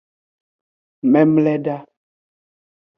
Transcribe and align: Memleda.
Memleda. 1.11 1.77